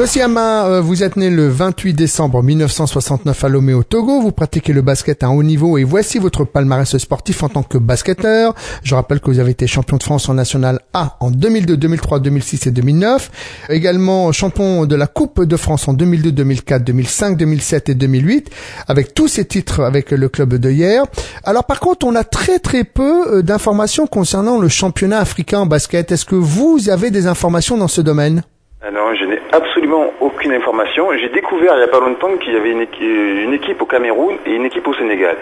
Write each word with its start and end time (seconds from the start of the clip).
Kosiama, 0.00 0.64
euh, 0.64 0.80
vous 0.80 1.02
êtes 1.02 1.16
né 1.16 1.28
le 1.28 1.50
28 1.50 1.92
décembre 1.92 2.42
1969 2.42 3.44
à 3.44 3.48
Lomé 3.50 3.74
au 3.74 3.82
Togo. 3.82 4.22
Vous 4.22 4.32
pratiquez 4.32 4.72
le 4.72 4.80
basket 4.80 5.22
à 5.22 5.28
haut 5.28 5.42
niveau 5.42 5.76
et 5.76 5.84
voici 5.84 6.18
votre 6.18 6.46
palmarès 6.46 6.96
sportif 6.96 7.42
en 7.42 7.50
tant 7.50 7.62
que 7.62 7.76
basketteur. 7.76 8.54
Je 8.82 8.94
rappelle 8.94 9.20
que 9.20 9.30
vous 9.30 9.40
avez 9.40 9.50
été 9.50 9.66
champion 9.66 9.98
de 9.98 10.02
France 10.02 10.26
en 10.30 10.32
National 10.32 10.80
A 10.94 11.18
en 11.20 11.30
2002, 11.30 11.76
2003, 11.76 12.20
2006 12.20 12.68
et 12.68 12.70
2009. 12.70 13.30
Également 13.68 14.32
champion 14.32 14.86
de 14.86 14.96
la 14.96 15.06
Coupe 15.06 15.44
de 15.44 15.56
France 15.58 15.86
en 15.86 15.92
2002, 15.92 16.32
2004, 16.32 16.82
2005, 16.82 17.36
2007 17.36 17.90
et 17.90 17.94
2008 17.94 18.50
avec 18.88 19.12
tous 19.12 19.28
ces 19.28 19.44
titres 19.44 19.82
avec 19.82 20.12
le 20.12 20.30
club 20.30 20.54
de 20.54 20.70
hier. 20.70 21.04
Alors 21.44 21.64
par 21.64 21.78
contre, 21.78 22.06
on 22.06 22.14
a 22.14 22.24
très 22.24 22.58
très 22.58 22.84
peu 22.84 23.36
euh, 23.36 23.42
d'informations 23.42 24.06
concernant 24.06 24.58
le 24.58 24.70
championnat 24.70 25.18
africain 25.18 25.58
en 25.58 25.66
basket. 25.66 26.10
Est-ce 26.10 26.24
que 26.24 26.36
vous 26.36 26.88
avez 26.88 27.10
des 27.10 27.26
informations 27.26 27.76
dans 27.76 27.86
ce 27.86 28.00
domaine? 28.00 28.44
Ah 28.82 28.90
non, 28.90 29.14
je 29.14 29.26
n'ai 29.26 29.38
absolument 29.52 30.10
aucune 30.20 30.52
information. 30.52 31.10
J'ai 31.18 31.28
découvert 31.28 31.74
il 31.74 31.78
n'y 31.80 31.84
a 31.84 31.88
pas 31.88 32.00
longtemps 32.00 32.38
qu'il 32.38 32.54
y 32.54 32.56
avait 32.56 32.70
une 32.70 33.52
équipe, 33.52 33.82
au 33.82 33.84
Cameroun 33.84 34.38
et 34.46 34.54
une 34.54 34.64
équipe 34.64 34.88
au 34.88 34.94
Sénégal. 34.94 35.36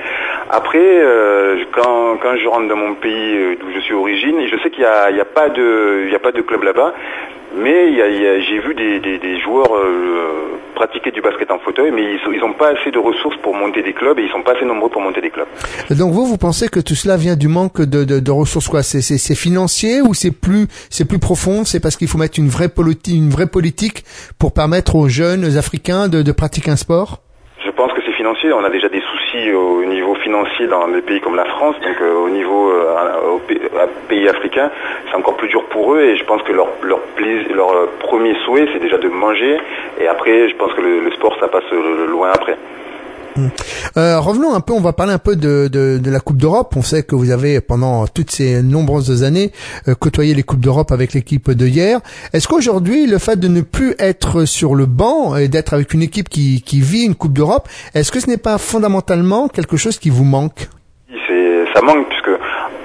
Après, 0.50 0.82
euh, 0.82 1.62
quand, 1.70 2.36
je 2.36 2.48
rentre 2.48 2.66
dans 2.66 2.76
mon 2.76 2.94
pays 2.94 3.36
euh, 3.36 3.54
d'où 3.60 3.70
je 3.72 3.78
suis 3.78 3.94
origine, 3.94 4.44
je 4.48 4.56
sais 4.60 4.70
qu'il 4.70 4.80
n'y 4.80 4.86
a, 4.86 5.12
de, 5.12 6.12
a 6.12 6.18
pas 6.18 6.32
de 6.32 6.40
club 6.40 6.64
là-bas, 6.64 6.94
mais 7.56 7.92
j'ai 8.42 8.60
vu 8.60 8.74
des, 8.74 9.40
joueurs 9.40 9.74
euh, 9.74 10.58
pratiquer 10.74 11.10
du 11.10 11.20
basket 11.20 11.50
en 11.50 11.58
fauteuil, 11.58 11.90
mais 11.90 12.02
ils 12.02 12.40
n'ont 12.40 12.52
pas 12.52 12.70
assez 12.70 12.90
de 12.90 12.98
ressources 12.98 13.36
pour 13.42 13.54
monter 13.54 13.82
des 13.82 13.92
clubs 13.92 14.18
et 14.18 14.22
ils 14.22 14.30
sont 14.30 14.42
pas 14.42 14.54
assez 14.54 14.64
nombreux 14.64 14.90
pour 14.90 15.00
monter 15.00 15.20
des 15.20 15.30
clubs. 15.30 15.46
Donc 15.90 16.12
vous, 16.12 16.26
vous 16.26 16.36
pensez 16.36 16.68
que 16.68 16.80
tout 16.80 16.94
cela 16.94 17.16
vient 17.16 17.36
du 17.36 17.48
manque 17.48 17.80
de, 17.80 18.30
ressources 18.30 18.68
quoi? 18.68 18.82
C'est 18.82 19.34
financier 19.34 20.00
ou 20.02 20.14
c'est 20.14 20.30
plus 20.30 20.66
c'est 20.90 21.08
plus 21.08 21.18
profond? 21.18 21.64
C'est 21.64 21.80
parce 21.80 21.96
qu'il 21.96 22.08
faut 22.08 22.18
mettre 22.18 22.38
une 22.38 22.48
vraie 22.48 22.68
politique, 22.68 23.14
une 23.14 23.30
vraie 23.30 23.46
politique 23.48 24.04
pour 24.38 24.52
permettre 24.52 24.96
aux 24.96 25.08
jeunes 25.08 25.56
africains 25.56 26.08
de 26.08 26.32
pratiquer 26.32 26.70
un 26.70 26.76
sport 26.76 27.22
Je 27.64 27.70
pense 27.70 27.92
que 27.92 28.00
c'est 28.04 28.07
On 28.20 28.64
a 28.64 28.70
déjà 28.70 28.88
des 28.88 29.02
au 29.54 29.84
niveau 29.84 30.14
financier 30.16 30.66
dans 30.66 30.88
des 30.88 31.02
pays 31.02 31.20
comme 31.20 31.36
la 31.36 31.44
France, 31.44 31.76
donc 31.80 32.00
euh, 32.00 32.14
au 32.14 32.28
niveau 32.28 32.70
euh, 32.70 33.38
pays 34.08 34.28
africains, 34.28 34.70
c'est 35.08 35.16
encore 35.16 35.36
plus 35.36 35.48
dur 35.48 35.64
pour 35.66 35.94
eux. 35.94 36.00
Et 36.00 36.16
je 36.16 36.24
pense 36.24 36.42
que 36.42 36.52
leur, 36.52 36.68
leur 36.82 37.00
premier 38.00 38.34
souhait 38.44 38.68
c'est 38.72 38.80
déjà 38.80 38.98
de 38.98 39.08
manger. 39.08 39.58
Et 40.00 40.08
après 40.08 40.48
je 40.48 40.56
pense 40.56 40.72
que 40.74 40.80
le 40.80 41.10
sport 41.12 41.36
ça 41.38 41.48
passe 41.48 41.70
loin 41.70 42.30
après. 42.32 42.56
Euh, 43.96 44.18
revenons 44.20 44.54
un 44.54 44.60
peu, 44.60 44.72
on 44.72 44.80
va 44.80 44.92
parler 44.92 45.12
un 45.12 45.18
peu 45.18 45.36
de, 45.36 45.68
de, 45.68 45.98
de 45.98 46.10
la 46.10 46.20
Coupe 46.20 46.36
d'Europe. 46.36 46.74
On 46.76 46.82
sait 46.82 47.02
que 47.02 47.14
vous 47.14 47.30
avez 47.30 47.60
pendant 47.60 48.06
toutes 48.06 48.30
ces 48.30 48.62
nombreuses 48.62 49.22
années 49.22 49.52
euh, 49.88 49.94
côtoyé 49.94 50.34
les 50.34 50.42
Coupes 50.42 50.60
d'Europe 50.60 50.92
avec 50.92 51.12
l'équipe 51.12 51.50
de 51.50 51.66
hier. 51.66 52.00
Est-ce 52.32 52.48
qu'aujourd'hui, 52.48 53.06
le 53.06 53.18
fait 53.18 53.38
de 53.38 53.48
ne 53.48 53.60
plus 53.60 53.94
être 53.98 54.44
sur 54.44 54.74
le 54.74 54.86
banc 54.86 55.36
et 55.36 55.48
d'être 55.48 55.74
avec 55.74 55.94
une 55.94 56.02
équipe 56.02 56.28
qui, 56.28 56.62
qui 56.62 56.80
vit 56.80 57.04
une 57.04 57.14
Coupe 57.14 57.32
d'Europe, 57.32 57.68
est-ce 57.94 58.12
que 58.12 58.20
ce 58.20 58.28
n'est 58.28 58.36
pas 58.36 58.58
fondamentalement 58.58 59.48
quelque 59.48 59.76
chose 59.76 59.98
qui 59.98 60.10
vous 60.10 60.24
manque? 60.24 60.68
Ça 61.74 61.82
manque 61.82 62.08
puisque 62.08 62.30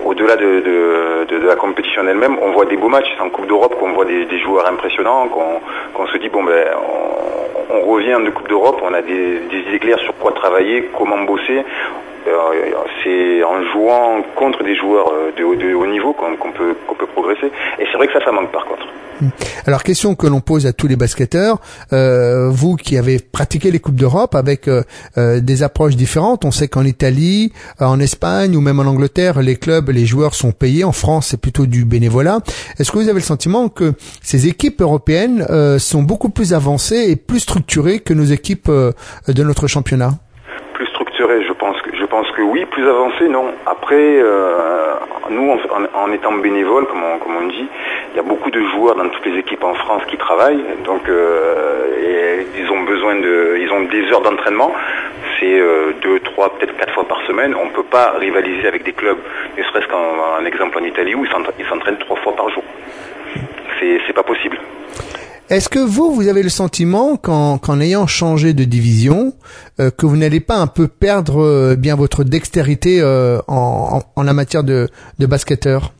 au-delà 0.05 0.35
de, 0.35 1.25
de, 1.25 1.39
de, 1.39 1.47
la 1.47 1.55
compétition 1.55 2.03
elle-même, 2.07 2.37
on 2.41 2.51
voit 2.51 2.65
des 2.65 2.77
beaux 2.77 2.89
matchs. 2.89 3.07
En 3.19 3.29
Coupe 3.29 3.47
d'Europe 3.47 3.75
qu'on 3.79 3.93
voit 3.93 4.05
des, 4.05 4.25
des, 4.25 4.39
joueurs 4.39 4.67
impressionnants, 4.67 5.27
qu'on 5.29 6.07
se 6.07 6.17
dit 6.17 6.29
bon 6.29 6.43
ben 6.43 6.67
on 7.85 7.91
revient 7.91 8.17
de 8.23 8.29
Coupe 8.29 8.47
d'Europe, 8.47 8.79
on 8.83 8.93
a 8.93 9.01
des, 9.01 9.39
des 9.49 9.75
idées 9.75 9.95
sur 10.03 10.15
quoi 10.17 10.31
travailler, 10.31 10.89
comment 10.97 11.21
bosser. 11.23 11.63
Euh, 12.27 12.71
c'est 13.03 13.43
en 13.43 13.61
jouant 13.71 14.21
contre 14.35 14.63
des 14.63 14.75
joueurs 14.75 15.11
euh, 15.11 15.31
de 15.35 15.43
haut, 15.43 15.85
niveau 15.87 16.13
qu'on 16.13 16.51
peut, 16.51 16.75
qu'on 16.87 16.95
peut 16.95 17.07
progresser. 17.07 17.51
Et 17.79 17.85
c'est 17.91 17.97
vrai 17.97 18.07
que 18.07 18.13
ça, 18.13 18.23
ça 18.23 18.31
manque 18.31 18.51
par 18.51 18.65
contre. 18.65 18.87
Hmm. 19.21 19.29
Alors 19.65 19.83
question 19.83 20.15
que 20.15 20.27
l'on 20.27 20.41
pose 20.41 20.65
à 20.65 20.73
tous 20.73 20.87
les 20.87 20.95
basketteurs, 20.95 21.57
euh, 21.91 22.49
vous 22.49 22.75
qui 22.75 22.97
avez 22.97 23.19
pratiqué 23.19 23.71
les 23.71 23.79
coupes 23.79 23.95
d'Europe 23.95 24.35
avec 24.35 24.67
euh, 24.67 24.81
euh 25.17 25.39
des 25.39 25.63
approches 25.63 25.95
différentes, 25.95 26.45
on 26.45 26.51
sait 26.51 26.67
qu'en 26.67 26.83
Italie, 26.83 27.51
en 27.79 27.99
Espagne 27.99 28.55
ou 28.55 28.61
même 28.61 28.79
en 28.79 28.83
Angleterre, 28.83 29.41
les 29.41 29.55
clubs, 29.55 29.89
les 29.89 30.05
joueurs 30.05 30.33
sont 30.33 30.51
payés. 30.51 30.83
En 30.83 30.91
France, 30.91 31.27
c'est 31.27 31.41
plutôt 31.41 31.65
du 31.65 31.85
bénévolat. 31.85 32.39
Est-ce 32.79 32.91
que 32.91 32.97
vous 32.97 33.09
avez 33.09 33.19
le 33.19 33.25
sentiment 33.25 33.69
que 33.69 33.93
ces 34.21 34.47
équipes 34.47 34.81
européennes 34.81 35.45
euh, 35.49 35.79
sont 35.79 36.01
beaucoup 36.01 36.29
plus 36.29 36.53
avancées 36.53 37.05
et 37.09 37.15
plus 37.15 37.39
structurées 37.39 37.99
que 37.99 38.13
nos 38.13 38.23
équipes 38.23 38.69
de 38.69 39.43
notre 39.43 39.67
championnat 39.67 40.11
Plus 40.73 40.87
structurées, 40.87 41.43
je 41.43 41.53
pense 41.53 41.73
que 42.35 42.41
oui, 42.41 42.65
plus 42.65 42.87
avancées, 42.87 43.27
non. 43.27 43.45
Après, 43.65 44.21
nous, 45.29 45.57
en, 45.93 46.11
étant 46.11 46.33
bénévoles, 46.33 46.87
comme 46.87 47.03
on 47.03 47.47
dit, 47.47 47.67
il 48.13 48.17
y 48.17 48.19
a 48.19 48.23
beaucoup 48.23 48.51
de 48.51 48.61
joueurs 48.61 48.95
dans 48.95 49.09
toutes 49.09 49.25
les 49.25 49.39
équipes 49.39 49.63
en 49.63 49.73
France 49.73 50.03
qui 50.07 50.17
travaillent, 50.17 50.63
donc 50.85 51.07
euh, 51.09 52.43
ils 52.55 52.69
ont 52.71 52.83
besoin 52.83 53.15
de, 53.15 53.57
ils 53.59 53.71
ont 53.71 53.81
des 53.83 54.03
heures 54.11 54.21
d'entraînement. 54.21 54.71
C'est 55.39 55.59
euh, 55.59 55.93
deux, 56.01 56.19
trois, 56.19 56.53
peut-être 56.53 56.77
quatre 56.77 56.93
fois 56.93 57.07
par 57.07 57.21
semaine. 57.25 57.55
On 57.59 57.65
ne 57.65 57.71
peut 57.71 57.83
pas 57.83 58.11
rivaliser 58.19 58.67
avec 58.67 58.83
des 58.83 58.93
clubs, 58.93 59.17
ne 59.57 59.63
serait-ce 59.63 59.87
qu'un 59.87 60.45
exemple 60.45 60.77
en 60.77 60.83
Italie 60.83 61.15
où 61.15 61.25
ils 61.25 61.65
s'entraînent 61.67 61.97
trois 61.97 62.17
fois 62.17 62.35
par 62.35 62.49
jour. 62.49 62.63
C'est 63.79 64.13
pas 64.13 64.23
possible. 64.23 64.57
Est-ce 65.53 65.69
que 65.69 65.79
vous, 65.79 66.11
vous 66.11 66.27
avez 66.27 66.41
le 66.41 66.49
sentiment 66.49 67.15
qu'en 67.15 67.79
ayant 67.79 68.07
changé 68.07 68.53
de 68.53 68.63
division, 68.63 69.33
euh, 69.79 69.91
que 69.91 70.05
vous 70.05 70.17
n'allez 70.17 70.39
pas 70.39 70.55
un 70.55 70.67
peu 70.67 70.87
perdre 70.87 71.75
bien 71.75 71.95
votre 71.95 72.23
dextérité 72.23 73.01
en, 73.47 74.01
la 74.23 74.33
matière 74.33 74.63
de, 74.63 74.87
de 75.19 75.25
basketteur? 75.25 75.91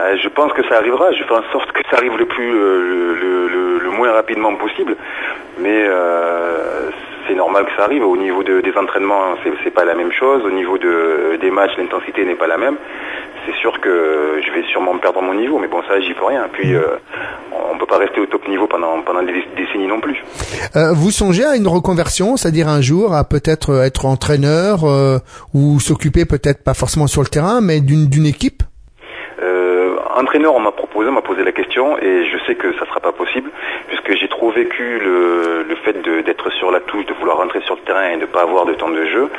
Euh, 0.00 0.16
je 0.22 0.28
pense 0.28 0.52
que 0.52 0.66
ça 0.68 0.76
arrivera. 0.76 1.12
Je 1.12 1.22
fais 1.24 1.34
en 1.34 1.42
sorte 1.52 1.70
que 1.72 1.80
ça 1.90 1.96
arrive 1.98 2.16
le 2.16 2.26
plus, 2.26 2.52
euh, 2.54 3.78
le, 3.82 3.90
moins 3.90 4.12
rapidement 4.12 4.54
possible. 4.54 4.96
Mais 5.58 5.84
euh, 5.86 6.90
c'est 7.28 7.34
normal 7.34 7.66
que 7.66 7.72
ça 7.76 7.84
arrive. 7.84 8.04
Au 8.04 8.16
niveau 8.16 8.42
des 8.42 8.76
entraînements, 8.76 9.34
c'est 9.62 9.74
pas 9.74 9.84
la 9.84 9.94
même 9.94 10.12
chose. 10.12 10.42
Au 10.44 10.50
niveau 10.50 10.78
des 10.78 11.50
matchs, 11.50 11.76
l'intensité 11.76 12.24
n'est 12.24 12.34
pas 12.34 12.46
la 12.46 12.56
même. 12.56 12.76
C'est 13.46 13.54
sûr 13.60 13.80
que 13.80 14.40
je 14.44 14.52
vais 14.52 14.66
sûrement 14.68 14.96
perdre 14.98 15.22
mon 15.22 15.34
niveau, 15.34 15.58
mais 15.58 15.68
bon, 15.68 15.82
ça, 15.88 16.00
j'y 16.00 16.14
peux 16.14 16.24
rien. 16.24 16.48
Puis, 16.52 16.74
on 17.52 17.78
peut 17.78 17.86
pas 17.86 17.98
rester 17.98 18.20
au 18.20 18.26
top 18.26 18.46
niveau 18.48 18.66
pendant 18.66 19.00
pendant 19.02 19.22
des 19.22 19.32
décennies 19.56 19.86
non 19.86 20.00
plus. 20.00 20.16
vous 20.94 21.10
songez 21.10 21.44
à 21.44 21.56
une 21.56 21.68
reconversion, 21.68 22.36
c'est-à-dire 22.36 22.68
un 22.68 22.80
jour 22.80 23.14
à 23.14 23.24
peut-être 23.24 23.82
être 23.84 24.06
entraîneur 24.06 24.80
ou 25.54 25.80
s'occuper 25.80 26.24
peut-être 26.24 26.62
pas 26.62 26.74
forcément 26.74 27.06
sur 27.06 27.22
le 27.22 27.28
terrain, 27.28 27.60
mais 27.60 27.80
d'une 27.80 28.26
équipe? 28.26 28.62
Entraîneur, 30.20 30.54
on 30.54 30.60
m'a 30.60 30.72
proposé, 30.72 31.08
on 31.08 31.12
m'a 31.12 31.22
posé 31.22 31.44
la 31.44 31.52
question 31.52 31.96
et 31.96 32.26
je 32.26 32.36
sais 32.46 32.54
que 32.54 32.74
ça 32.74 32.82
ne 32.82 32.86
sera 32.86 33.00
pas 33.00 33.12
possible 33.12 33.50
puisque 33.88 34.20
j'ai 34.20 34.28
trop 34.28 34.50
vécu 34.50 34.98
le, 34.98 35.49
le 35.70 35.76
fait 35.76 35.96
d'être 36.24 36.50
sur 36.50 36.70
la 36.70 36.80
touche, 36.80 37.06
de 37.06 37.14
vouloir 37.14 37.38
rentrer 37.38 37.60
sur 37.60 37.76
le 37.76 37.80
terrain 37.82 38.08
et 38.10 38.16
de 38.16 38.22
ne 38.22 38.26
pas 38.26 38.42
avoir 38.42 38.66
de 38.66 38.74
temps 38.74 38.90
de 38.90 39.06
jeu. 39.06 39.30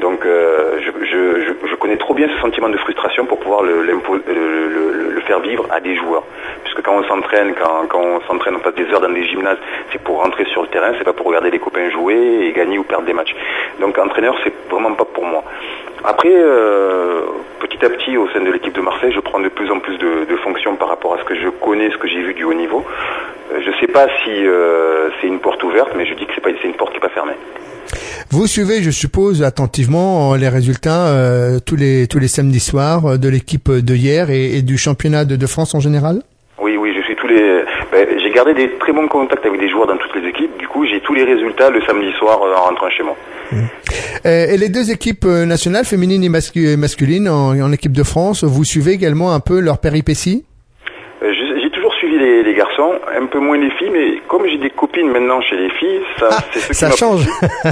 Donc 0.00 0.26
euh, 0.26 0.80
je, 0.82 1.74
connais 1.76 1.96
trop 1.96 2.14
bien 2.14 2.28
ce 2.28 2.40
sentiment 2.40 2.68
de 2.68 2.76
frustration 2.78 3.24
pour 3.26 3.38
pouvoir 3.38 3.62
le, 3.62 3.82
le, 3.82 5.20
faire 5.26 5.40
vivre 5.40 5.66
à 5.70 5.80
des 5.80 5.96
joueurs. 5.96 6.24
Puisque 6.64 6.82
quand 6.82 6.94
on 6.96 7.04
s'entraîne, 7.04 7.54
quand, 7.54 7.86
quand, 7.88 8.00
on 8.00 8.20
s'entraîne, 8.22 8.56
on 8.56 8.60
passe 8.60 8.74
des 8.74 8.86
heures 8.92 9.00
dans 9.00 9.10
des 9.10 9.24
gymnases, 9.24 9.58
c'est 9.92 10.00
pour 10.02 10.22
rentrer 10.22 10.44
sur 10.46 10.62
le 10.62 10.68
terrain, 10.68 10.92
c'est 10.98 11.04
pas 11.04 11.12
pour 11.12 11.26
regarder 11.26 11.50
les 11.50 11.58
copains 11.58 11.90
jouer 11.90 12.46
et 12.46 12.52
gagner 12.52 12.78
ou 12.78 12.84
perdre 12.84 13.06
des 13.06 13.12
matchs. 13.12 13.34
Donc 13.80 13.98
entraîneur, 13.98 14.36
c'est 14.44 14.52
vraiment 14.70 14.92
pas 14.92 15.04
pour 15.04 15.24
moi. 15.24 15.42
Après, 16.04 16.32
euh, 16.32 17.20
petit 17.60 17.84
à 17.84 17.90
petit, 17.90 18.16
au 18.16 18.28
sein 18.28 18.40
de 18.40 18.50
l'équipe 18.50 18.74
de 18.74 18.80
Marseille, 18.80 19.12
je 19.14 19.20
prends 19.20 19.40
de 19.40 19.48
plus 19.48 19.70
en 19.70 19.80
plus 19.80 19.96
de, 19.98 20.26
de 20.28 20.36
fonctions 20.36 20.76
par 20.76 20.88
rapport 20.88 21.14
à 21.14 21.18
ce 21.18 21.24
que 21.24 21.34
je 21.34 21.48
connais, 21.48 21.90
ce 21.90 21.96
que 21.96 22.08
j'ai 22.08 22.22
vu 22.22 22.34
du 22.34 22.44
haut 22.44 22.54
niveau. 22.54 22.84
Euh, 23.52 23.60
je 23.64 23.70
ne 23.70 23.74
sais 23.80 23.86
pas 23.86 24.06
si 24.24 24.30
euh, 24.30 25.08
c'est 25.20 25.26
une 25.26 25.40
porte 25.40 25.62
ouverte, 25.62 25.90
mais 25.96 26.06
je 26.06 26.14
dis 26.14 26.26
que 26.26 26.32
c'est 26.34 26.40
pas 26.40 26.50
une 26.50 26.74
porte 26.74 26.90
qui 26.90 26.96
n'est 26.96 27.08
pas 27.08 27.14
fermée. 27.14 27.34
Vous 28.30 28.46
suivez, 28.46 28.82
je 28.82 28.90
suppose, 28.90 29.42
attentivement 29.42 30.34
les 30.34 30.48
résultats 30.48 31.12
tous 31.64 31.76
les 31.76 32.08
tous 32.08 32.18
les 32.18 32.26
samedis 32.26 32.58
soirs 32.58 33.18
de 33.18 33.28
l'équipe 33.28 33.70
de 33.70 33.94
hier 33.94 34.30
et, 34.30 34.62
du 34.62 34.76
championnat 34.76 35.24
de, 35.24 35.46
France 35.46 35.76
en 35.76 35.80
général? 35.80 36.22
gardé 38.36 38.52
des 38.52 38.68
très 38.72 38.92
bons 38.92 39.08
contacts 39.08 39.46
avec 39.46 39.58
des 39.58 39.70
joueurs 39.70 39.86
dans 39.86 39.96
toutes 39.96 40.14
les 40.14 40.28
équipes. 40.28 40.54
Du 40.58 40.68
coup, 40.68 40.84
j'ai 40.84 41.00
tous 41.00 41.14
les 41.14 41.24
résultats 41.24 41.70
le 41.70 41.80
samedi 41.82 42.12
soir 42.18 42.38
euh, 42.42 42.54
en 42.54 42.68
rentrant 42.68 42.90
chez 42.90 43.02
moi. 43.02 43.16
Mmh. 43.50 43.56
Euh, 44.26 44.52
et 44.52 44.56
les 44.58 44.68
deux 44.68 44.90
équipes 44.90 45.24
euh, 45.24 45.46
nationales, 45.46 45.86
féminines 45.86 46.22
et, 46.22 46.76
masculines, 46.76 47.28
en, 47.28 47.72
équipe 47.72 47.92
de 47.92 48.02
France, 48.02 48.44
vous 48.44 48.64
suivez 48.64 48.92
également 48.92 49.32
un 49.32 49.40
peu 49.40 49.58
leurs 49.60 49.78
péripéties 49.78 50.44
J'ai 51.22 51.70
toujours 51.70 51.94
suivi 51.94 52.18
les, 52.18 52.54
garçons, 52.54 52.92
un 53.18 53.26
peu 53.26 53.38
moins 53.38 53.56
les 53.56 53.70
filles, 53.78 53.90
mais 53.90 54.20
comme 54.28 54.46
j'ai 54.46 54.58
des 54.58 54.70
copines 54.70 55.10
maintenant 55.10 55.40
chez 55.40 55.56
les 55.56 55.70
filles, 55.70 56.02
ça, 56.18 56.28
ah, 56.30 56.90
change. 56.96 57.26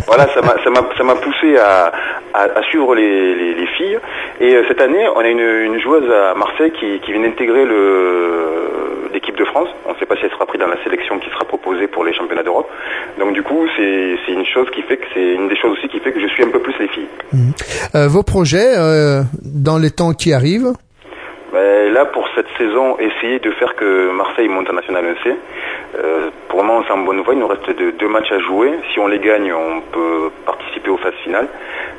voilà, 0.07 0.27
ça 0.35 1.05
m'a 1.05 1.15
poussé 1.17 1.59
à, 1.59 1.93
suivre 2.71 2.95
les, 2.95 3.67
filles. 3.77 3.99
Et 4.41 4.57
cette 4.69 4.81
année, 4.81 5.05
on 5.15 5.21
a 5.21 5.29
une, 5.29 5.79
joueuse 5.81 6.11
à 6.11 6.35
Marseille 6.35 6.73
qui 6.79 7.13
vient 7.13 7.23
d'intégrer 7.23 7.65
le 7.67 8.54
on 9.87 9.93
ne 9.93 9.99
sait 9.99 10.07
pas 10.07 10.17
si 10.17 10.25
elle 10.25 10.31
sera 10.31 10.47
prise 10.47 10.61
dans 10.61 10.67
la 10.67 10.83
sélection 10.83 11.19
qui 11.19 11.31
sera 11.31 11.45
proposée 11.45 11.87
pour 11.87 12.05
les 12.05 12.13
championnats 12.13 12.43
d'Europe. 12.43 12.71
Donc 13.19 13.33
du 13.35 13.43
coup, 13.43 13.67
c'est 13.77 14.33
une 14.33 14.47
chose 14.47 14.69
qui 14.71 14.83
fait 14.83 14.97
que 14.97 15.07
c'est 15.15 15.35
une 15.35 15.49
des 15.49 15.57
choses 15.57 15.79
aussi 15.79 15.89
qui 15.89 16.01
fait 16.01 16.13
que 16.13 16.21
je 16.21 16.27
suis 16.29 16.43
un 16.43 16.51
peu 16.51 16.61
plus 16.61 16.75
les 16.79 16.89
filles. 16.89 17.09
Mhm. 17.33 17.53
Euh, 17.95 18.09
vos 18.09 18.23
projets 18.23 18.77
euh, 18.77 19.23
dans 19.43 19.79
les 19.79 19.91
temps 19.91 20.13
qui 20.13 20.33
arrivent 20.33 20.73
ben, 21.53 21.93
Là, 21.93 22.07
pour 22.07 22.27
cette 22.35 22.49
saison, 22.59 22.99
essayer 22.99 23.39
de 23.39 23.51
faire 23.53 23.77
que 23.77 24.11
Marseille 24.11 24.49
monte 24.49 24.69
en 24.69 24.73
National 24.73 25.05
1C. 25.05 25.35
Euh, 25.97 26.31
pour 26.49 26.65
moi, 26.65 26.75
moment, 26.75 26.85
c'est 26.87 26.93
en 26.93 27.05
bonne 27.05 27.21
voie. 27.21 27.35
Il 27.35 27.41
nous 27.41 27.47
reste 27.47 27.71
deux, 27.79 27.93
deux, 27.93 28.09
matchs 28.09 28.33
à 28.33 28.41
jouer. 28.41 28.73
Si 28.93 28.99
on 28.99 29.07
les 29.07 29.21
gagne, 29.21 29.53
on 29.53 29.81
peut 29.93 30.31
participer 30.45 30.91
aux 30.91 30.97
phases 30.97 31.15
finales 31.23 31.47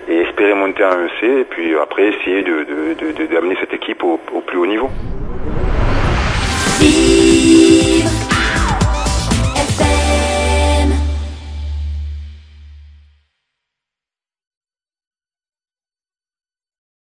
et 0.09 0.17
espérer 0.21 0.53
monter 0.53 0.83
en 0.83 0.91
EC. 0.91 1.23
Et 1.23 1.43
puis 1.45 1.75
après, 1.81 2.07
essayer 2.07 2.43
d'amener 2.43 3.55
cette 3.59 3.73
équipe 3.73 4.03
au 4.03 4.17
plus 4.45 4.57
haut 4.57 4.65
niveau. 4.65 4.89